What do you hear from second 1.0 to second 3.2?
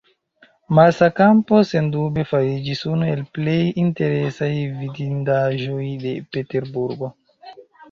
Kampo, sendube, fariĝis unu